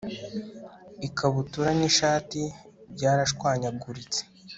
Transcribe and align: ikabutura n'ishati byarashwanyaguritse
ikabutura 1.07 1.69
n'ishati 1.79 2.41
byarashwanyaguritse 2.95 4.21